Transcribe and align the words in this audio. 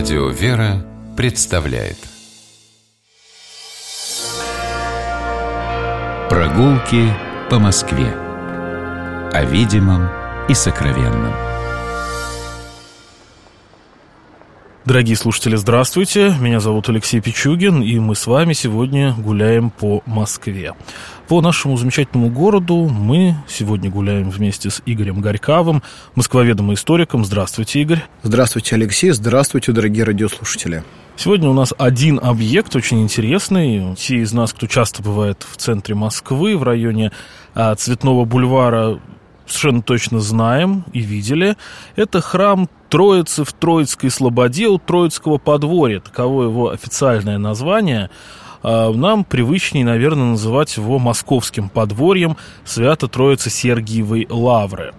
Радио 0.00 0.30
«Вера» 0.30 0.82
представляет 1.14 1.98
Прогулки 6.30 7.12
по 7.50 7.58
Москве 7.58 8.06
О 9.30 9.44
видимом 9.44 10.08
и 10.48 10.54
сокровенном 10.54 11.34
Дорогие 14.86 15.16
слушатели, 15.16 15.56
здравствуйте. 15.56 16.34
Меня 16.40 16.60
зовут 16.60 16.88
Алексей 16.88 17.20
Пичугин, 17.20 17.82
и 17.82 17.98
мы 17.98 18.14
с 18.14 18.26
вами 18.26 18.54
сегодня 18.54 19.14
гуляем 19.18 19.68
по 19.68 20.02
Москве. 20.06 20.72
По 21.30 21.40
нашему 21.40 21.76
замечательному 21.76 22.28
городу 22.28 22.88
мы 22.88 23.36
сегодня 23.46 23.88
гуляем 23.88 24.30
вместе 24.30 24.68
с 24.68 24.82
Игорем 24.84 25.20
Горьковым, 25.20 25.80
москвоведом 26.16 26.72
и 26.72 26.74
историком. 26.74 27.24
Здравствуйте, 27.24 27.82
Игорь. 27.82 28.02
Здравствуйте, 28.24 28.74
Алексей. 28.74 29.12
Здравствуйте, 29.12 29.70
дорогие 29.70 30.02
радиослушатели. 30.02 30.82
Сегодня 31.14 31.48
у 31.48 31.52
нас 31.52 31.72
один 31.78 32.18
объект 32.20 32.74
очень 32.74 33.00
интересный. 33.00 33.94
Те 33.94 34.16
из 34.16 34.32
нас, 34.32 34.52
кто 34.52 34.66
часто 34.66 35.04
бывает 35.04 35.46
в 35.48 35.56
центре 35.56 35.94
Москвы, 35.94 36.58
в 36.58 36.64
районе 36.64 37.12
а, 37.54 37.76
Цветного 37.76 38.24
бульвара, 38.24 38.98
совершенно 39.46 39.82
точно 39.82 40.18
знаем 40.18 40.84
и 40.92 40.98
видели. 40.98 41.56
Это 41.94 42.20
храм 42.20 42.68
Троицы 42.88 43.44
в 43.44 43.52
Троицкой 43.52 44.10
Слободе 44.10 44.66
у 44.66 44.78
Троицкого 44.78 45.38
подворья. 45.38 46.00
Таково 46.00 46.42
его 46.42 46.70
официальное 46.70 47.38
название. 47.38 48.10
А, 48.62 48.92
нам 48.92 49.24
привычнее, 49.24 49.84
наверное, 49.84 50.30
называть 50.30 50.76
его 50.76 50.98
московским 50.98 51.68
подворьем 51.68 52.36
Свято-Троицы 52.64 53.50
Сергиевой 53.50 54.26
Лавры. 54.28 54.92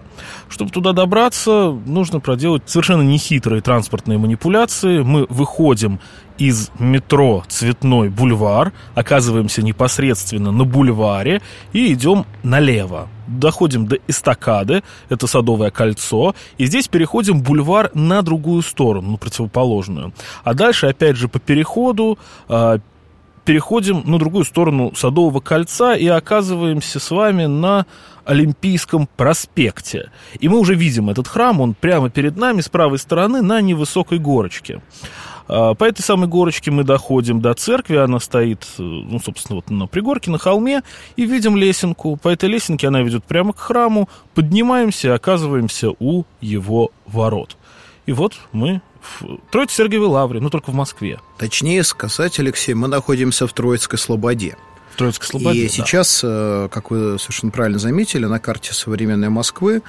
Чтобы 0.48 0.70
туда 0.70 0.92
добраться, 0.92 1.70
нужно 1.86 2.20
проделать 2.20 2.64
совершенно 2.66 3.02
нехитрые 3.02 3.62
транспортные 3.62 4.18
манипуляции. 4.18 5.00
Мы 5.00 5.26
выходим 5.28 5.98
из 6.38 6.70
метро 6.78 7.44
Цветной 7.48 8.08
бульвар, 8.08 8.72
оказываемся 8.94 9.62
непосредственно 9.62 10.50
на 10.50 10.64
бульваре 10.64 11.40
и 11.72 11.92
идем 11.92 12.26
налево. 12.42 13.08
Доходим 13.26 13.86
до 13.86 13.98
эстакады, 14.08 14.82
это 15.08 15.26
Садовое 15.26 15.70
кольцо, 15.70 16.34
и 16.58 16.66
здесь 16.66 16.88
переходим 16.88 17.42
бульвар 17.42 17.90
на 17.94 18.22
другую 18.22 18.62
сторону, 18.62 19.12
на 19.12 19.16
противоположную. 19.16 20.12
А 20.44 20.54
дальше, 20.54 20.86
опять 20.86 21.16
же, 21.16 21.28
по 21.28 21.38
переходу 21.38 22.18
а, 22.48 22.78
переходим 23.44 24.02
на 24.04 24.18
другую 24.18 24.44
сторону 24.44 24.92
Садового 24.94 25.40
кольца 25.40 25.94
и 25.94 26.06
оказываемся 26.06 27.00
с 27.00 27.10
вами 27.10 27.46
на 27.46 27.86
Олимпийском 28.24 29.08
проспекте. 29.16 30.10
И 30.38 30.48
мы 30.48 30.58
уже 30.58 30.74
видим 30.74 31.10
этот 31.10 31.26
храм, 31.26 31.60
он 31.60 31.74
прямо 31.74 32.08
перед 32.10 32.36
нами 32.36 32.60
с 32.60 32.68
правой 32.68 32.98
стороны 32.98 33.42
на 33.42 33.60
невысокой 33.60 34.18
горочке. 34.18 34.80
А, 35.48 35.74
по 35.74 35.84
этой 35.84 36.02
самой 36.02 36.28
горочке 36.28 36.70
мы 36.70 36.84
доходим 36.84 37.40
до 37.40 37.52
церкви, 37.54 37.96
она 37.96 38.20
стоит, 38.20 38.64
э, 38.78 38.82
ну, 38.82 39.18
собственно, 39.18 39.56
вот 39.56 39.70
на 39.70 39.86
пригорке, 39.86 40.30
на 40.30 40.38
холме, 40.38 40.82
и 41.16 41.26
видим 41.26 41.56
лесенку. 41.56 42.16
По 42.16 42.28
этой 42.28 42.48
лесенке 42.48 42.88
она 42.88 43.02
ведет 43.02 43.24
прямо 43.24 43.52
к 43.52 43.58
храму, 43.58 44.08
поднимаемся 44.34 45.08
и 45.08 45.10
оказываемся 45.10 45.90
у 45.98 46.24
его 46.40 46.90
ворот. 47.06 47.56
И 48.06 48.12
вот 48.12 48.34
мы 48.52 48.80
в 49.02 49.38
Троице 49.50 49.76
Сергиевой 49.76 50.08
Лавре, 50.08 50.40
но 50.40 50.48
только 50.48 50.70
в 50.70 50.74
Москве. 50.74 51.20
Точнее 51.38 51.82
сказать, 51.84 52.38
Алексей, 52.38 52.74
мы 52.74 52.88
находимся 52.88 53.46
в 53.46 53.52
Троицкой 53.52 53.98
Слободе. 53.98 54.56
В 54.94 54.96
Троицкой 54.96 55.26
Слободе, 55.28 55.60
И 55.60 55.66
да. 55.66 55.72
сейчас, 55.72 56.20
э, 56.22 56.68
как 56.70 56.90
вы 56.90 57.18
совершенно 57.18 57.50
правильно 57.50 57.78
заметили, 57.78 58.26
на 58.26 58.38
карте 58.38 58.72
современной 58.72 59.28
Москвы 59.28 59.82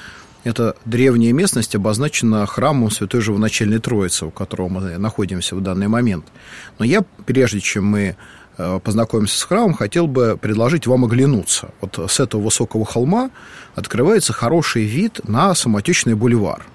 это 0.43 0.75
древняя 0.83 1.31
местность 1.31 1.75
обозначена 1.75 2.45
храмом 2.45 2.91
Святой 2.91 3.21
Живоначальной 3.21 3.79
Троицы, 3.79 4.25
у 4.25 4.31
которого 4.31 4.67
мы 4.67 4.97
находимся 4.97 5.55
в 5.55 5.61
данный 5.61 5.87
момент. 5.87 6.25
Но 6.79 6.85
я, 6.85 7.03
прежде 7.25 7.61
чем 7.61 7.85
мы 7.85 8.17
э, 8.57 8.79
познакомимся 8.83 9.39
с 9.39 9.43
храмом, 9.43 9.73
хотел 9.73 10.07
бы 10.07 10.37
предложить 10.41 10.85
вам 10.85 11.05
оглянуться. 11.05 11.69
Вот 11.79 11.97
с 12.11 12.19
этого 12.19 12.41
высокого 12.41 12.85
холма 12.85 13.29
открывается 13.75 14.33
хороший 14.33 14.83
вид 14.83 15.21
на 15.27 15.55
самотечный 15.55 16.15
бульвар. 16.15 16.65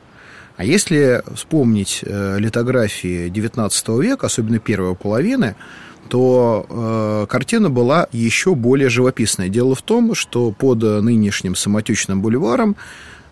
А 0.59 0.65
если 0.65 1.23
вспомнить 1.37 2.01
э, 2.03 2.37
литографии 2.41 3.31
XIX 3.31 4.03
века, 4.03 4.27
особенно 4.27 4.59
первой 4.59 4.97
половины, 4.97 5.55
то 6.09 6.67
э, 6.69 7.27
картина 7.31 7.71
была 7.71 8.09
еще 8.11 8.57
более 8.57 8.89
живописной. 8.89 9.51
Дело 9.51 9.77
в 9.77 9.83
том, 9.83 10.17
что 10.17 10.51
под 10.51 10.83
нынешним 10.83 11.55
самотечным 11.55 12.21
бульваром 12.21 12.75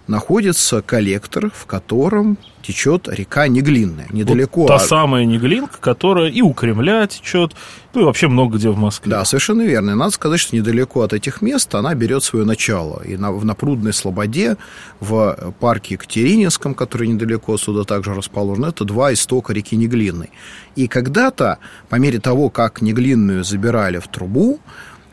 находится 0.07 0.83
коллектор, 0.83 1.51
в 1.55 1.67
котором 1.67 2.39
течет 2.63 3.09
река 3.09 3.47
Неглинная, 3.47 4.07
недалеко. 4.11 4.63
Вот 4.63 4.69
та 4.69 4.77
от- 4.77 4.83
самая 4.83 5.25
Неглинка, 5.25 5.79
которая 5.79 6.29
и 6.29 6.41
у 6.43 6.53
Кремля 6.53 7.07
течет, 7.07 7.53
ну 7.95 8.01
и 8.03 8.05
вообще 8.05 8.27
много 8.29 8.57
где 8.59 8.71
в 8.71 8.77
Москве. 8.77 9.11
Да, 9.11 9.25
совершенно 9.25 9.63
верно. 9.63 9.91
И 9.93 9.95
надо 9.95 10.11
сказать, 10.11 10.41
что 10.41 10.57
недалеко 10.57 11.03
от 11.03 11.13
этих 11.13 11.43
мест 11.43 11.75
она 11.75 11.95
берет 11.95 12.25
свое 12.25 12.45
начало. 12.45 13.03
И 13.05 13.17
на, 13.17 13.31
в 13.33 13.45
Напрудной 13.45 13.93
Слободе, 13.93 14.57
в 15.01 15.55
парке 15.61 15.95
Екатерининском, 15.95 16.75
который 16.75 17.09
недалеко 17.09 17.55
отсюда 17.55 17.85
также 17.85 18.15
расположен, 18.15 18.65
это 18.65 18.85
два 18.85 19.13
истока 19.13 19.53
реки 19.53 19.77
Неглинной. 19.77 20.31
И 20.75 20.89
когда-то, 20.89 21.59
по 21.89 21.97
мере 21.97 22.19
того, 22.19 22.51
как 22.51 22.83
Неглинную 22.83 23.45
забирали 23.45 23.99
в 23.99 24.09
трубу, 24.09 24.59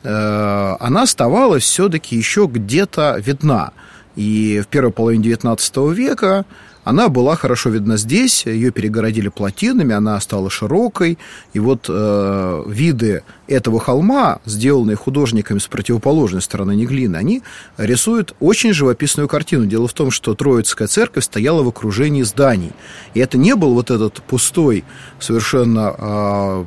э, 0.04 0.76
она 0.80 1.04
оставалась 1.04 1.64
все-таки 1.64 2.16
еще 2.16 2.50
где-то 2.52 3.18
видна. 3.24 3.72
И 4.16 4.62
в 4.64 4.68
первой 4.68 4.92
половине 4.92 5.30
XIX 5.30 5.94
века 5.94 6.46
она 6.84 7.08
была 7.08 7.36
хорошо 7.36 7.70
видна 7.70 7.98
здесь, 7.98 8.46
ее 8.46 8.72
перегородили 8.72 9.30
плотинами, 9.30 9.96
она 9.96 10.20
стала 10.20 10.50
широкой, 10.50 11.18
и 11.54 11.60
вот 11.60 11.86
э, 11.88 12.64
виды 12.68 13.24
этого 13.54 13.80
холма, 13.80 14.40
сделанные 14.46 14.96
художниками 14.96 15.60
с 15.60 15.68
противоположной 15.68 16.42
стороны 16.42 16.76
Неглины, 16.76 17.16
они 17.16 17.44
рисуют 17.78 18.36
очень 18.40 18.74
живописную 18.74 19.28
картину. 19.28 19.66
Дело 19.66 19.88
в 19.88 19.94
том, 19.94 20.12
что 20.12 20.34
Троицкая 20.34 20.88
церковь 20.88 21.24
стояла 21.24 21.64
в 21.64 21.68
окружении 21.68 22.24
зданий, 22.24 22.72
и 23.14 23.20
это 23.20 23.38
не 23.38 23.56
был 23.56 23.74
вот 23.74 23.92
этот 23.92 24.22
пустой, 24.24 24.84
совершенно 25.20 25.96
э, 25.98 26.66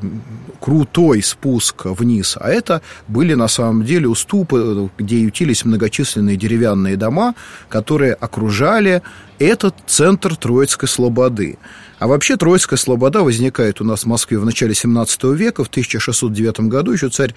крутой 0.60 1.22
спуск 1.22 1.86
вниз, 1.86 2.36
а 2.40 2.48
это 2.48 2.82
были 3.08 3.34
на 3.34 3.48
самом 3.48 3.84
деле 3.84 4.08
уступы, 4.08 4.90
где 4.98 5.20
ютились 5.20 5.64
многочисленные 5.64 6.36
деревянные 6.36 6.96
дома, 6.96 7.34
которые 7.68 8.14
окружали 8.14 9.02
этот 9.38 9.74
центр 9.86 10.36
Троицкой 10.36 10.88
Слободы. 10.88 11.58
А 11.98 12.06
вообще 12.06 12.36
Троицкая 12.36 12.78
Слобода 12.78 13.22
возникает 13.22 13.80
у 13.80 13.84
нас 13.84 14.02
в 14.02 14.06
Москве 14.06 14.38
в 14.38 14.44
начале 14.44 14.74
17 14.74 15.24
века, 15.24 15.64
в 15.64 15.68
1609 15.68 16.60
году 16.60 16.92
еще 16.92 17.08
царь 17.08 17.34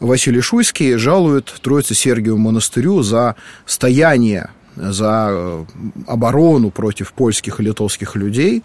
Василий 0.00 0.40
Шуйский 0.40 0.96
жалует 0.96 1.54
Троице 1.62 1.94
Сергиеву 1.94 2.38
монастырю 2.38 3.02
за 3.02 3.36
стояние 3.64 4.50
за 4.76 5.28
э, 5.30 5.64
оборону 6.06 6.70
против 6.70 7.12
польских 7.12 7.60
и 7.60 7.62
литовских 7.62 8.16
людей 8.16 8.62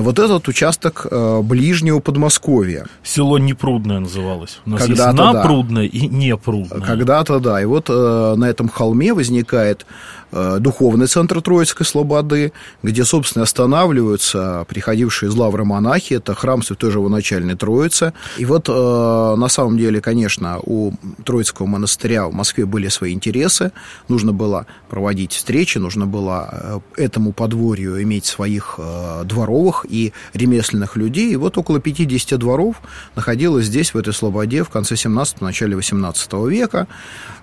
вот 0.00 0.18
этот 0.18 0.48
участок 0.48 1.06
э, 1.10 1.40
ближнего 1.42 2.00
Подмосковья. 2.00 2.86
Село 3.02 3.38
Непрудное 3.38 4.00
называлось. 4.00 4.60
У 4.66 4.70
нас 4.70 4.82
Когда-то 4.82 5.10
есть 5.10 5.16
да. 5.16 5.32
Напрудное 5.32 5.84
и 5.84 6.06
Непрудное. 6.08 6.80
Когда-то, 6.80 7.38
да. 7.38 7.60
И 7.60 7.64
вот 7.64 7.86
э, 7.88 8.34
на 8.36 8.44
этом 8.44 8.68
холме 8.68 9.14
возникает 9.14 9.86
э, 10.32 10.58
духовный 10.60 11.06
центр 11.06 11.40
Троицкой 11.40 11.86
Слободы, 11.86 12.52
где, 12.82 13.04
собственно, 13.04 13.44
останавливаются 13.44 14.64
приходившие 14.68 15.30
из 15.30 15.34
лавры 15.34 15.64
монахи. 15.64 16.14
Это 16.14 16.34
храм 16.34 16.62
Святой 16.62 16.90
Живоначальной 16.90 17.56
Троицы. 17.56 18.12
И 18.38 18.44
вот, 18.44 18.68
э, 18.68 18.72
на 18.72 19.48
самом 19.48 19.78
деле, 19.78 20.00
конечно, 20.00 20.58
у 20.62 20.92
Троицкого 21.24 21.66
монастыря 21.66 22.26
в 22.26 22.34
Москве 22.34 22.66
были 22.66 22.88
свои 22.88 23.12
интересы. 23.12 23.72
Нужно 24.08 24.32
было 24.32 24.66
проводить 24.88 25.43
встречи, 25.44 25.76
нужно 25.76 26.06
было 26.06 26.82
э, 26.96 27.02
этому 27.04 27.32
подворью 27.32 28.02
иметь 28.02 28.24
своих 28.24 28.76
э, 28.78 29.24
дворовых 29.24 29.84
и 29.86 30.14
ремесленных 30.32 30.96
людей. 30.96 31.32
И 31.32 31.36
вот 31.36 31.58
около 31.58 31.80
50 31.80 32.38
дворов 32.38 32.76
находилось 33.14 33.66
здесь, 33.66 33.92
в 33.92 33.98
этой 33.98 34.14
Слободе, 34.14 34.62
в 34.62 34.70
конце 34.70 34.96
17 34.96 35.42
начале 35.42 35.76
18 35.76 36.32
века. 36.48 36.86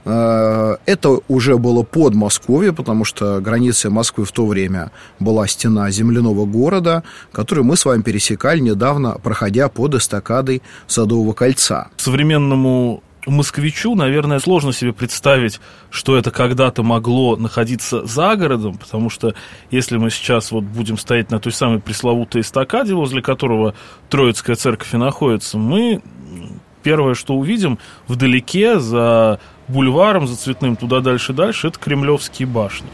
Э, 0.05 0.77
Это 0.87 1.19
уже 1.27 1.57
было 1.57 1.83
под 1.83 2.15
Москвой, 2.15 2.73
потому 2.73 3.05
что 3.05 3.39
границей 3.39 3.91
Москвы 3.91 4.25
в 4.25 4.31
то 4.31 4.47
время 4.47 4.89
была 5.19 5.45
стена 5.47 5.91
земляного 5.91 6.45
города, 6.45 7.03
которую 7.31 7.65
мы 7.65 7.77
с 7.77 7.85
вами 7.85 8.01
пересекали 8.01 8.61
недавно, 8.61 9.19
проходя 9.23 9.69
под 9.69 9.93
эстакадой 9.93 10.63
Садового 10.87 11.33
кольца. 11.33 11.89
Современному 11.97 13.03
москвичу, 13.27 13.95
наверное, 13.95 14.39
сложно 14.39 14.73
себе 14.73 14.93
представить, 14.93 15.59
что 15.89 16.17
это 16.17 16.31
когда-то 16.31 16.83
могло 16.83 17.35
находиться 17.35 18.05
за 18.05 18.35
городом, 18.35 18.77
потому 18.77 19.09
что 19.09 19.33
если 19.69 19.97
мы 19.97 20.09
сейчас 20.09 20.51
вот 20.51 20.63
будем 20.63 20.97
стоять 20.97 21.31
на 21.31 21.39
той 21.39 21.51
самой 21.51 21.79
пресловутой 21.79 22.41
эстакаде, 22.41 22.93
возле 22.93 23.21
которого 23.21 23.75
Троицкая 24.09 24.55
церковь 24.55 24.93
и 24.93 24.97
находится, 24.97 25.57
мы 25.57 26.01
первое, 26.83 27.13
что 27.13 27.35
увидим 27.35 27.77
вдалеке 28.07 28.79
за 28.79 29.39
бульваром, 29.67 30.27
за 30.27 30.35
цветным, 30.35 30.75
туда 30.75 30.99
дальше-дальше, 30.99 31.67
это 31.67 31.79
кремлевские 31.79 32.47
башни. 32.47 32.89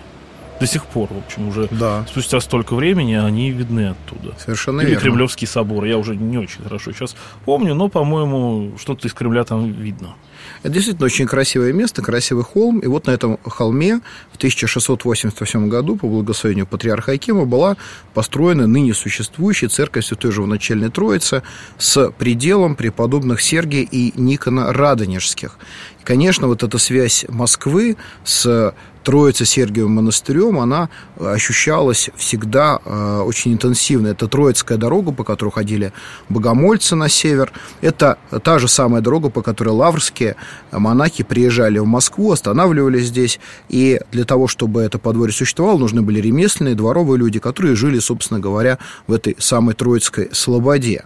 До 0.59 0.65
сих 0.67 0.85
пор, 0.85 1.09
в 1.11 1.17
общем, 1.17 1.47
уже 1.47 1.67
Да. 1.71 2.05
спустя 2.07 2.39
столько 2.39 2.75
времени 2.75 3.13
они 3.13 3.51
видны 3.51 3.89
оттуда. 3.89 4.35
Совершенно 4.39 4.81
Или 4.81 4.89
верно. 4.91 5.01
Кремлевский 5.01 5.47
собор. 5.47 5.85
Я 5.85 5.97
уже 5.97 6.15
не 6.15 6.37
очень 6.37 6.63
хорошо 6.63 6.91
сейчас 6.91 7.15
помню, 7.45 7.75
но, 7.75 7.89
по-моему, 7.89 8.77
что-то 8.79 9.07
из 9.07 9.13
Кремля 9.13 9.43
там 9.43 9.71
видно. 9.71 10.15
Это 10.63 10.73
действительно 10.73 11.05
очень 11.05 11.25
красивое 11.25 11.73
место, 11.73 12.01
красивый 12.01 12.43
холм. 12.43 12.79
И 12.79 12.87
вот 12.87 13.07
на 13.07 13.11
этом 13.11 13.37
холме 13.45 14.01
в 14.31 14.37
1688 14.37 15.69
году 15.69 15.95
по 15.95 16.07
благословению 16.07 16.67
патриарха 16.67 17.13
Акима 17.13 17.45
была 17.45 17.77
построена 18.13 18.67
ныне 18.67 18.93
существующая 18.93 19.67
церковь 19.67 20.05
Святой 20.05 20.31
Живоначальной 20.31 20.89
Троицы 20.89 21.43
с 21.77 22.11
пределом 22.11 22.75
преподобных 22.75 23.41
Сергия 23.41 23.83
и 23.83 24.13
Никона 24.19 24.73
Радонежских. 24.73 25.57
И, 26.01 26.03
конечно, 26.03 26.47
вот 26.47 26.63
эта 26.63 26.77
связь 26.77 27.25
Москвы 27.29 27.97
с 28.23 28.73
Троица 29.07 29.45
Сергиевым 29.45 29.93
монастырем, 29.93 30.59
она 30.59 30.89
ощущалась 31.17 32.09
всегда 32.17 32.79
э, 32.83 33.21
очень 33.25 33.53
интенсивно. 33.53 34.07
Это 34.07 34.27
Троицкая 34.27 34.77
дорога, 34.77 35.13
по 35.13 35.23
которой 35.23 35.51
ходили 35.51 35.93
богомольцы 36.27 36.93
на 36.97 37.07
север. 37.07 37.53
Это 37.79 38.17
та 38.43 38.59
же 38.59 38.67
самая 38.67 39.01
дорога, 39.01 39.29
по 39.29 39.41
которой 39.41 39.69
лаврские 39.69 40.35
монахи 40.71 41.23
приезжали 41.23 41.79
в 41.79 41.85
Москву, 41.85 42.31
останавливались 42.31 43.07
здесь. 43.07 43.39
И 43.69 43.99
для 44.11 44.25
того, 44.25 44.47
чтобы 44.47 44.81
это 44.81 44.99
подворье 44.99 45.33
существовало, 45.33 45.77
нужны 45.77 46.01
были 46.01 46.19
ремесленные, 46.19 46.75
дворовые 46.75 47.19
люди, 47.19 47.39
которые 47.39 47.75
жили, 47.75 47.99
собственно 47.99 48.39
говоря, 48.39 48.77
в 49.07 49.13
этой 49.13 49.35
самой 49.39 49.75
Троицкой 49.75 50.29
слободе. 50.31 51.03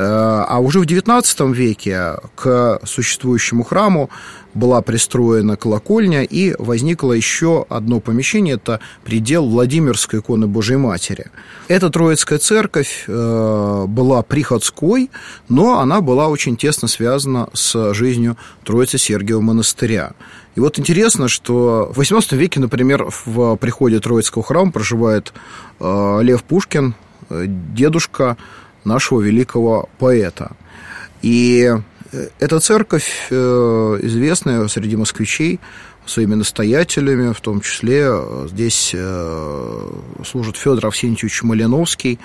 А 0.00 0.58
уже 0.60 0.78
в 0.78 0.84
XIX 0.84 1.52
веке 1.52 2.14
к 2.36 2.80
существующему 2.84 3.64
храму 3.64 4.10
была 4.54 4.80
пристроена 4.80 5.56
колокольня, 5.56 6.22
и 6.22 6.54
возникло 6.58 7.12
еще 7.12 7.66
одно 7.68 8.00
помещение, 8.00 8.54
это 8.54 8.80
предел 9.04 9.48
Владимирской 9.48 10.20
иконы 10.20 10.46
Божьей 10.46 10.76
Матери. 10.76 11.26
Эта 11.68 11.90
Троицкая 11.90 12.38
церковь 12.38 13.04
э, 13.06 13.84
была 13.88 14.22
приходской, 14.22 15.10
но 15.48 15.80
она 15.80 16.00
была 16.00 16.28
очень 16.28 16.56
тесно 16.56 16.88
связана 16.88 17.48
с 17.52 17.92
жизнью 17.94 18.36
Троицы 18.64 18.98
Сергиева 18.98 19.40
монастыря. 19.40 20.12
И 20.54 20.60
вот 20.60 20.78
интересно, 20.78 21.28
что 21.28 21.90
в 21.94 22.00
XVIII 22.00 22.36
веке, 22.36 22.60
например, 22.60 23.08
в 23.26 23.56
приходе 23.56 24.00
Троицкого 24.00 24.44
храма 24.44 24.72
проживает 24.72 25.32
э, 25.80 26.18
Лев 26.22 26.42
Пушкин, 26.44 26.94
дедушка 27.30 28.36
нашего 28.84 29.20
великого 29.20 29.88
поэта. 29.98 30.52
И 31.22 31.72
эта 32.38 32.60
церковь 32.60 33.28
известная 33.30 34.66
среди 34.68 34.96
москвичей 34.96 35.60
своими 36.06 36.34
настоятелями, 36.36 37.32
в 37.34 37.40
том 37.40 37.60
числе 37.60 38.10
здесь 38.46 38.94
служит 40.24 40.56
Федор 40.56 40.86
Авсентьевич 40.86 41.42
Малиновский, 41.42 42.18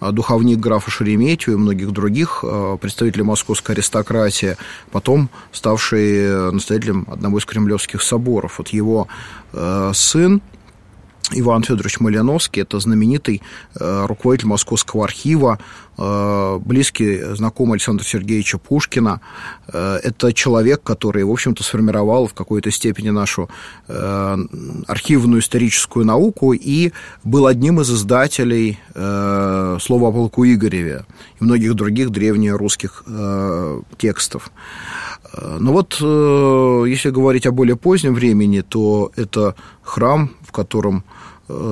духовник 0.00 0.58
графа 0.58 0.90
Шереметьева 0.90 1.56
и 1.56 1.58
многих 1.58 1.90
других 1.90 2.44
представителей 2.80 3.24
московской 3.24 3.74
аристократии, 3.74 4.56
потом 4.92 5.30
ставший 5.50 6.52
настоятелем 6.52 7.06
одного 7.10 7.38
из 7.38 7.44
кремлевских 7.44 8.02
соборов. 8.02 8.58
Вот 8.58 8.68
его 8.68 9.08
сын 9.92 10.40
Иван 11.32 11.62
Федорович 11.62 12.00
Малиновский, 12.00 12.62
это 12.62 12.78
знаменитый 12.78 13.40
э, 13.78 14.06
руководитель 14.06 14.48
Московского 14.48 15.04
архива, 15.04 15.58
э, 15.96 16.58
близкий 16.64 17.34
знакомый 17.34 17.74
Александра 17.74 18.04
Сергеевича 18.04 18.58
Пушкина. 18.58 19.20
Э, 19.68 19.96
это 20.02 20.32
человек, 20.32 20.82
который, 20.82 21.24
в 21.24 21.30
общем-то, 21.30 21.62
сформировал 21.62 22.26
в 22.26 22.34
какой-то 22.34 22.70
степени 22.70 23.10
нашу 23.10 23.48
архивную 23.86 25.40
историческую 25.40 26.04
науку 26.04 26.52
и 26.52 26.92
был 27.22 27.46
одним 27.46 27.80
из 27.80 27.90
издателей 27.92 28.78
слова 28.94 30.08
о 30.08 30.12
полку 30.12 30.44
Игореве 30.44 31.04
и 31.40 31.44
многих 31.44 31.74
других 31.74 32.10
древнерусских 32.10 33.04
текстов. 33.98 34.50
Но 35.42 35.72
вот, 35.72 35.98
э, 36.00 36.84
если 36.88 37.10
говорить 37.10 37.46
о 37.46 37.52
более 37.52 37.76
позднем 37.76 38.14
времени, 38.14 38.60
то 38.60 39.10
это 39.16 39.54
храм, 39.82 40.30
в 40.46 40.52
котором 40.52 41.04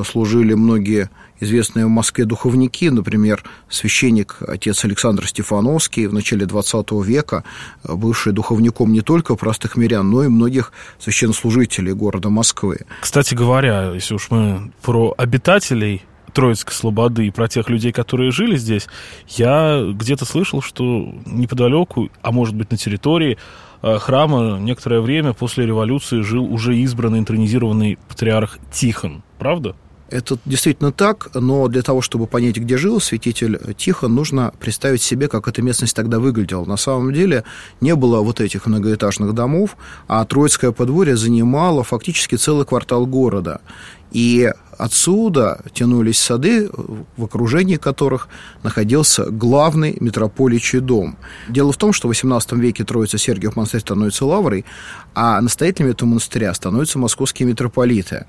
служили 0.05 0.55
многие 0.55 1.11
известные 1.41 1.87
в 1.87 1.89
Москве 1.89 2.25
духовники, 2.25 2.89
например, 2.91 3.43
священник 3.69 4.37
отец 4.47 4.85
Александр 4.85 5.27
Стефановский 5.27 6.07
в 6.07 6.13
начале 6.13 6.47
XX 6.47 7.05
века, 7.05 7.45
бывший 7.85 8.33
духовником 8.33 8.93
не 8.93 9.01
только 9.01 9.35
простых 9.35 9.77
мирян, 9.77 10.09
но 10.09 10.25
и 10.25 10.29
многих 10.29 10.73
священнослужителей 10.99 11.95
города 11.95 12.31
Москвы. 12.31 12.81
Кстати 13.01 13.35
говоря, 13.35 13.93
если 13.93 14.15
уж 14.15 14.31
мы 14.31 14.73
про 14.83 15.15
обитателей 15.17 16.03
Троицкой 16.33 16.75
Слободы 16.75 17.27
и 17.27 17.31
про 17.31 17.49
тех 17.49 17.69
людей, 17.69 17.93
которые 17.93 18.31
жили 18.31 18.57
здесь, 18.57 18.87
я 19.29 19.83
где-то 19.93 20.25
слышал, 20.25 20.63
что 20.63 21.15
неподалеку, 21.27 22.09
а 22.23 22.33
может 22.33 22.55
быть 22.55 22.71
на 22.71 22.77
территории 22.77 23.37
храма 23.83 24.59
некоторое 24.61 25.01
время 25.01 25.33
после 25.33 25.67
революции 25.67 26.21
жил 26.21 26.45
уже 26.45 26.77
избранный 26.77 27.19
интронизированный 27.19 27.99
патриарх 28.09 28.59
Тихон. 28.71 29.23
Правда? 29.43 29.75
Это 30.12 30.38
действительно 30.44 30.93
так, 30.93 31.31
но 31.32 31.69
для 31.69 31.81
того, 31.81 32.03
чтобы 32.03 32.26
понять, 32.26 32.59
где 32.59 32.76
жил 32.76 33.00
святитель 33.00 33.59
Тихон, 33.75 34.14
нужно 34.14 34.53
представить 34.61 35.00
себе, 35.00 35.26
как 35.26 35.49
эта 35.49 35.62
местность 35.62 35.97
тогда 35.97 36.19
выглядела. 36.19 36.67
На 36.67 36.76
самом 36.76 37.14
деле 37.14 37.44
не 37.81 37.94
было 37.94 38.20
вот 38.20 38.43
этих 38.43 38.67
многоэтажных 38.67 39.32
домов, 39.32 39.75
а 40.09 40.23
Троицкое 40.26 40.73
подворье 40.73 41.17
занимало 41.17 41.82
фактически 41.82 42.35
целый 42.35 42.67
квартал 42.67 43.06
города. 43.06 43.62
И 44.11 44.53
отсюда 44.76 45.62
тянулись 45.73 46.19
сады, 46.19 46.69
в 47.17 47.25
окружении 47.25 47.76
которых 47.76 48.29
находился 48.62 49.31
главный 49.31 49.97
митрополичий 49.99 50.81
дом. 50.81 51.17
Дело 51.49 51.73
в 51.73 51.79
том, 51.79 51.94
что 51.94 52.08
в 52.08 52.11
XVIII 52.11 52.58
веке 52.58 52.85
Троица 52.85 53.17
Сергиев 53.17 53.56
монастырь 53.56 53.81
становится 53.81 54.26
лаврой, 54.26 54.67
а 55.15 55.41
настоятелями 55.41 55.93
этого 55.93 56.11
монастыря 56.11 56.53
становятся 56.53 56.99
московские 56.99 57.49
митрополиты. 57.49 58.26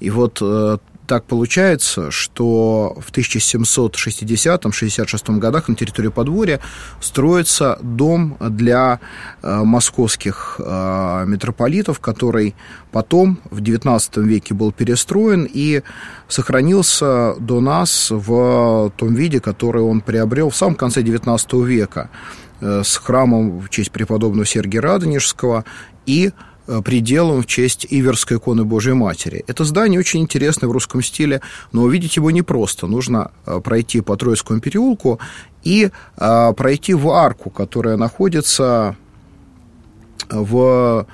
И 0.00 0.10
вот 0.10 0.42
так 1.10 1.24
получается, 1.24 2.12
что 2.12 2.96
в 3.04 3.10
1760-66 3.10 5.38
годах 5.38 5.66
на 5.66 5.74
территории 5.74 6.06
подворья 6.06 6.60
строится 7.00 7.80
дом 7.82 8.36
для 8.38 9.00
московских 9.42 10.60
митрополитов, 10.60 11.98
который 11.98 12.54
потом 12.92 13.40
в 13.50 13.60
XIX 13.60 14.22
веке 14.22 14.54
был 14.54 14.70
перестроен 14.70 15.48
и 15.52 15.82
сохранился 16.28 17.34
до 17.40 17.60
нас 17.60 18.12
в 18.12 18.92
том 18.96 19.12
виде, 19.12 19.40
который 19.40 19.82
он 19.82 20.02
приобрел 20.02 20.50
в 20.50 20.56
самом 20.56 20.76
конце 20.76 21.02
XIX 21.02 21.66
века 21.66 22.08
с 22.60 22.96
храмом 22.98 23.58
в 23.58 23.68
честь 23.68 23.90
преподобного 23.90 24.46
Сергия 24.46 24.80
Радонежского 24.80 25.64
и 26.06 26.30
пределом 26.84 27.42
в 27.42 27.46
честь 27.46 27.86
Иверской 27.90 28.36
иконы 28.36 28.64
Божьей 28.64 28.94
Матери. 28.94 29.44
Это 29.46 29.64
здание 29.64 29.98
очень 30.00 30.20
интересное 30.20 30.68
в 30.68 30.72
русском 30.72 31.02
стиле, 31.02 31.40
но 31.72 31.82
увидеть 31.82 32.16
его 32.16 32.30
непросто. 32.30 32.86
Нужно 32.86 33.30
пройти 33.64 34.00
по 34.00 34.16
Троицкому 34.16 34.60
переулку 34.60 35.18
и 35.64 35.90
пройти 36.16 36.94
в 36.94 37.08
арку, 37.10 37.50
которая 37.50 37.96
находится 37.96 38.96
в 40.28 41.06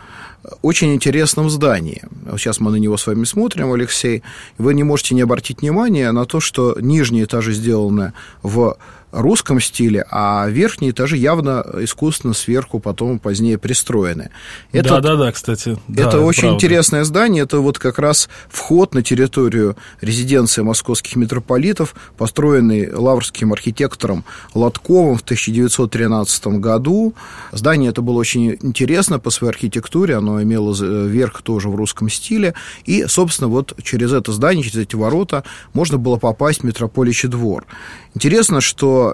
очень 0.63 0.95
интересном 0.95 1.51
здании. 1.51 2.03
Сейчас 2.37 2.61
мы 2.61 2.71
на 2.71 2.77
него 2.77 2.97
с 2.97 3.07
вами 3.07 3.25
смотрим, 3.25 3.73
Алексей. 3.73 4.23
Вы 4.59 4.75
не 4.75 4.85
можете 4.85 5.15
не 5.15 5.23
обратить 5.23 5.63
внимания 5.63 6.13
на 6.13 6.25
то, 6.25 6.39
что 6.39 6.77
нижние 6.81 7.25
этажи 7.25 7.53
сделаны 7.53 8.13
в 8.43 8.77
русском 9.13 9.61
стиле, 9.61 10.05
а 10.11 10.47
верхние 10.49 10.91
этажи 10.91 11.17
явно 11.17 11.65
искусственно 11.81 12.35
сверху 12.35 12.81
потом 12.81 13.19
позднее 13.19 13.59
пристроены. 13.59 14.31
Это, 14.73 14.89
да, 14.89 15.01
да, 15.01 15.17
да, 15.17 15.33
кстати. 15.33 15.79
Это 15.89 16.13
да, 16.13 16.21
очень 16.21 16.43
правда. 16.43 16.57
интересное 16.57 17.05
здание. 17.05 17.45
Это 17.45 17.61
вот 17.61 17.79
как 17.79 17.99
раз 17.99 18.29
вход 18.49 18.95
на 18.95 19.03
территорию 19.03 19.77
резиденции 20.01 20.63
московских 20.63 21.17
митрополитов, 21.17 21.95
построенный 22.17 22.93
лаврским 22.93 23.53
архитектором 23.53 24.25
Лотковым 24.55 25.17
в 25.17 25.23
1913 25.23 26.47
году. 26.59 27.15
Здание 27.53 27.91
это 27.91 28.03
было 28.03 28.19
очень 28.19 28.57
интересно 28.63 29.19
по 29.19 29.31
своей 29.31 29.53
архитектуре. 29.53 30.17
Оно 30.17 30.43
имело 30.43 30.75
верх 31.07 31.43
тоже 31.43 31.69
в 31.69 31.75
русском 31.77 32.09
стиле. 32.09 32.55
И, 32.85 33.07
собственно, 33.07 33.49
вот 33.49 33.75
через 33.83 34.13
это 34.13 34.33
здание, 34.33 34.65
через 34.65 34.77
эти 34.77 34.97
ворота 34.97 35.45
можно 35.73 35.99
было 35.99 36.17
попасть 36.17 36.61
в 36.61 36.65
митрополичий 36.65 37.29
двор. 37.29 37.67
Интересно, 38.15 38.61
что 38.61 39.06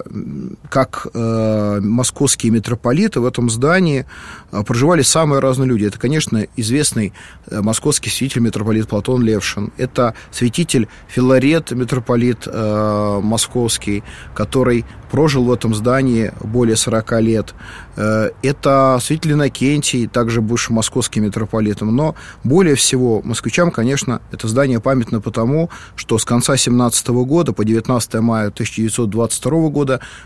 как 0.70 1.06
э, 1.12 1.80
московские 1.80 2.52
митрополиты 2.52 3.20
в 3.20 3.26
этом 3.26 3.50
здании 3.50 4.06
э, 4.50 4.62
проживали 4.62 5.02
самые 5.02 5.40
разные 5.40 5.68
люди. 5.68 5.84
Это, 5.84 5.98
конечно, 5.98 6.46
известный 6.56 7.12
э, 7.46 7.60
московский 7.60 8.10
святитель 8.10 8.42
митрополит 8.42 8.88
Платон 8.88 9.22
Левшин. 9.22 9.72
Это 9.76 10.14
святитель 10.30 10.88
Филарет, 11.08 11.70
митрополит 11.72 12.46
э, 12.46 13.20
московский, 13.22 14.02
который 14.34 14.84
прожил 15.12 15.44
в 15.44 15.52
этом 15.52 15.74
здании 15.74 16.32
более 16.40 16.74
40 16.74 17.20
лет. 17.20 17.54
Э, 17.96 18.30
это 18.42 18.98
святитель 19.00 19.32
Иннокентий, 19.32 20.06
также 20.06 20.40
бывший 20.40 20.72
московским 20.72 21.24
митрополитом. 21.24 21.94
Но 21.94 22.14
более 22.44 22.74
всего 22.74 23.20
москвичам, 23.22 23.70
конечно, 23.70 24.22
это 24.32 24.48
здание 24.48 24.80
памятно 24.80 25.20
потому, 25.20 25.68
что 25.96 26.18
с 26.18 26.24
конца 26.24 26.56
17 26.56 27.08
года 27.08 27.52
по 27.52 27.64
19 27.64 28.14
мая 28.14 28.48
1922 28.48 29.68
года 29.68 29.71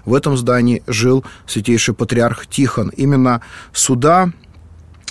в 0.04 0.14
этом 0.14 0.36
здании 0.36 0.82
жил 0.86 1.24
святейший 1.46 1.94
патриарх 1.94 2.46
Тихон. 2.46 2.90
Именно 2.90 3.40
сюда 3.72 4.30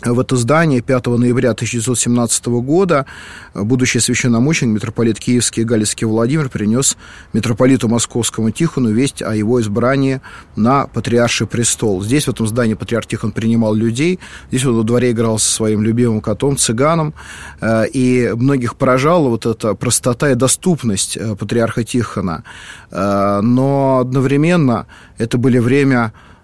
в 0.05 0.19
это 0.19 0.35
здание 0.35 0.81
5 0.81 1.07
ноября 1.07 1.51
1917 1.51 2.45
года 2.45 3.05
будущий 3.53 3.99
священномученик, 3.99 4.75
митрополит 4.75 5.19
Киевский 5.19 5.63
и 5.63 5.65
Галицкий 5.65 6.05
Владимир 6.05 6.49
принес 6.49 6.97
митрополиту 7.33 7.87
Московскому 7.87 8.51
Тихону 8.51 8.91
весть 8.91 9.21
о 9.21 9.35
его 9.35 9.59
избрании 9.61 10.21
на 10.55 10.87
патриарший 10.87 11.47
престол. 11.47 12.03
Здесь, 12.03 12.25
в 12.25 12.29
этом 12.29 12.47
здании, 12.47 12.75
патриарх 12.75 13.07
Тихон 13.07 13.31
принимал 13.31 13.73
людей. 13.73 14.19
Здесь 14.49 14.65
он 14.65 14.75
во 14.75 14.83
дворе 14.83 15.11
играл 15.11 15.39
со 15.39 15.51
своим 15.51 15.81
любимым 15.81 16.21
котом, 16.21 16.57
цыганом. 16.57 17.13
Э, 17.61 17.85
и 17.87 18.31
многих 18.35 18.75
поражала 18.75 19.29
вот 19.29 19.45
эта 19.45 19.73
простота 19.73 20.29
и 20.31 20.35
доступность 20.35 21.17
э, 21.17 21.35
патриарха 21.35 21.83
Тихона. 21.83 22.43
Э, 22.91 23.39
но 23.41 23.99
одновременно 23.99 24.87
это 25.17 25.37
были 25.37 25.59
время 25.59 26.13
Э, 26.13 26.34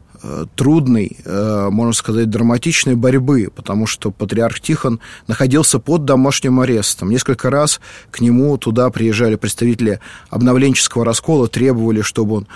трудной, 0.56 1.18
э, 1.25 1.70
можно 1.72 1.94
сказать, 1.94 2.30
драматичной 2.30 2.96
борьбы, 2.96 3.50
потому 3.56 3.88
что 3.88 4.12
патриарх 4.12 4.60
Тихон 4.60 5.00
находился 5.28 5.80
под 5.80 6.06
домашним 6.06 6.60
арестом. 6.60 7.10
Несколько 7.10 7.50
раз 7.50 7.82
к 8.12 8.22
нему 8.22 8.58
туда 8.58 8.90
приезжали 8.92 9.36
представители 9.36 10.00
обновленческого 10.30 11.06
раскола, 11.06 11.48
требовали, 11.48 12.01
чтобы 12.01 12.36
он 12.36 12.48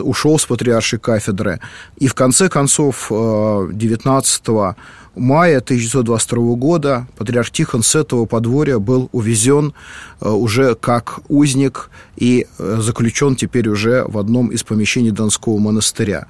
ушел 0.00 0.38
с 0.38 0.44
патриаршей 0.44 0.98
кафедры. 0.98 1.60
И 1.96 2.08
в 2.08 2.14
конце 2.14 2.48
концов 2.48 3.06
19 3.08 4.42
э, 4.48 4.74
мая 5.14 5.58
1922 5.58 6.56
года 6.56 7.06
патриарх 7.16 7.50
Тихон 7.50 7.82
с 7.82 7.94
этого 7.94 8.26
подворья 8.26 8.78
был 8.78 9.08
увезен 9.12 9.72
уже 10.20 10.74
как 10.74 11.20
узник 11.28 11.88
и 12.16 12.48
заключен 12.58 13.36
теперь 13.36 13.68
уже 13.68 14.04
в 14.08 14.18
одном 14.18 14.48
из 14.48 14.64
помещений 14.64 15.12
Донского 15.12 15.58
монастыря. 15.58 16.26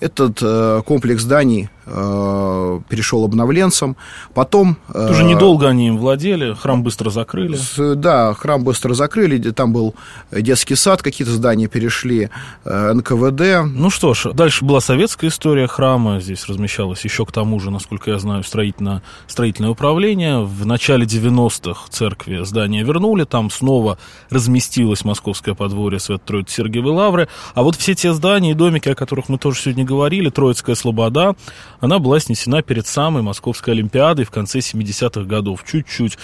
Этот 0.00 0.38
э, 0.42 0.82
комплекс 0.86 1.22
зданий 1.22 1.68
перешел 1.90 3.24
обновленцам. 3.24 3.96
Потом... 4.34 4.76
Э, 4.88 5.08
Тоже 5.08 5.24
недолго 5.24 5.68
они 5.68 5.88
им 5.88 5.98
владели, 5.98 6.54
храм 6.54 6.82
быстро 6.82 7.10
закрыли. 7.10 7.58
Да, 7.96 8.34
храм 8.34 8.62
быстро 8.62 8.94
закрыли, 8.94 9.50
там 9.50 9.72
был 9.72 9.94
детский 10.30 10.74
сад, 10.74 11.02
какие-то 11.02 11.32
здания 11.32 11.66
перешли, 11.66 12.30
э, 12.64 12.92
НКВД. 12.92 13.64
Ну 13.64 13.90
что 13.90 14.14
ж, 14.14 14.32
дальше 14.32 14.64
была 14.64 14.80
советская 14.80 15.30
история 15.30 15.66
храма, 15.66 16.20
здесь 16.20 16.46
размещалось 16.46 17.04
еще 17.04 17.26
к 17.26 17.32
тому 17.32 17.58
же, 17.60 17.70
насколько 17.70 18.10
я 18.10 18.18
знаю, 18.18 18.44
строительное, 18.44 19.02
строительное 19.26 19.70
управление. 19.70 20.40
В 20.44 20.66
начале 20.66 21.06
90-х 21.06 21.88
церкви 21.90 22.44
здание 22.44 22.84
вернули, 22.84 23.24
там 23.24 23.50
снова 23.50 23.98
разместилось 24.30 25.04
московское 25.04 25.54
подворье 25.54 25.98
Свято-Троицы 25.98 26.54
Сергиевой 26.54 26.92
Лавры, 26.92 27.28
а 27.54 27.62
вот 27.62 27.76
все 27.76 27.94
те 27.94 28.12
здания 28.12 28.52
и 28.52 28.54
домики, 28.54 28.88
о 28.88 28.94
которых 28.94 29.28
мы 29.28 29.38
тоже 29.38 29.60
сегодня 29.60 29.84
говорили, 29.84 30.30
Троицкая 30.30 30.76
Слобода, 30.76 31.34
она 31.80 31.98
была 31.98 32.20
снесена 32.20 32.62
перед 32.62 32.86
самой 32.86 33.22
Московской 33.22 33.74
Олимпиадой 33.74 34.24
в 34.24 34.30
конце 34.30 34.58
70-х 34.58 35.22
годов. 35.22 35.64
Чуть-чуть 35.70 36.18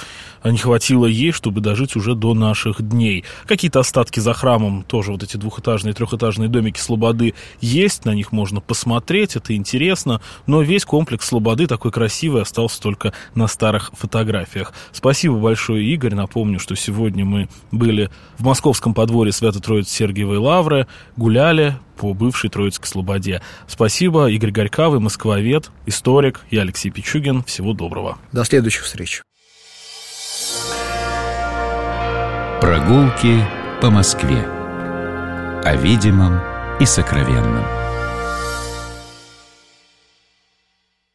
не 0.44 0.58
хватило 0.58 1.06
ей, 1.06 1.32
чтобы 1.32 1.60
дожить 1.60 1.96
уже 1.96 2.14
до 2.14 2.34
наших 2.34 2.82
дней. 2.82 3.24
Какие-то 3.46 3.80
остатки 3.80 4.20
за 4.20 4.32
храмом, 4.32 4.84
тоже 4.84 5.12
вот 5.12 5.22
эти 5.22 5.36
двухэтажные, 5.36 5.94
трехэтажные 5.94 6.48
домики 6.48 6.78
Слободы 6.78 7.34
есть, 7.60 8.04
на 8.04 8.14
них 8.14 8.32
можно 8.32 8.60
посмотреть, 8.60 9.36
это 9.36 9.56
интересно, 9.56 10.20
но 10.46 10.62
весь 10.62 10.84
комплекс 10.84 11.26
Слободы 11.26 11.66
такой 11.66 11.90
красивый 11.90 12.42
остался 12.42 12.80
только 12.80 13.12
на 13.34 13.46
старых 13.46 13.90
фотографиях. 13.94 14.72
Спасибо 14.92 15.36
большое, 15.36 15.84
Игорь. 15.84 16.14
Напомню, 16.14 16.58
что 16.58 16.76
сегодня 16.76 17.24
мы 17.24 17.48
были 17.72 18.10
в 18.38 18.44
московском 18.44 18.94
подворье 18.94 19.32
Свято-Троицы 19.32 19.90
Сергиевой 19.90 20.38
Лавры, 20.38 20.86
гуляли, 21.16 21.76
по 21.96 22.14
бывшей 22.14 22.50
Троицкой 22.50 22.88
Слободе. 22.88 23.42
Спасибо, 23.66 24.26
Игорь 24.26 24.52
Горькавый, 24.52 25.00
москвовед, 25.00 25.70
историк. 25.86 26.40
Я 26.50 26.62
Алексей 26.62 26.90
Пичугин. 26.90 27.42
Всего 27.44 27.72
доброго. 27.72 28.18
До 28.32 28.44
следующих 28.44 28.84
встреч. 28.84 29.22
Прогулки 32.60 33.44
по 33.80 33.90
Москве. 33.90 34.44
О 35.64 35.76
видимом 35.76 36.40
и 36.80 36.86
сокровенном. 36.86 37.85